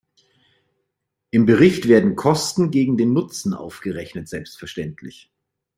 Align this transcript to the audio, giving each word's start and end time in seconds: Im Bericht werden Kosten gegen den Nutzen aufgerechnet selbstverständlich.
Im 1.29 1.45
Bericht 1.45 1.87
werden 1.87 2.15
Kosten 2.15 2.71
gegen 2.71 2.97
den 2.97 3.13
Nutzen 3.13 3.53
aufgerechnet 3.53 4.27
selbstverständlich. 4.29 5.29